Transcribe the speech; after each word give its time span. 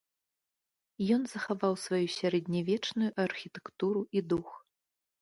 Ён 1.17 1.21
захаваў 1.33 1.77
сваю 1.85 2.01
сярэднявечную 2.17 3.09
архітэктуру 3.29 4.01
і 4.17 4.29
дух. 4.35 4.49